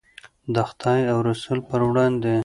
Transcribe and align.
د 0.53 0.55
خدای 0.69 1.01
او 1.11 1.17
رسول 1.29 1.59
په 1.69 1.75
وړاندې. 1.89 2.35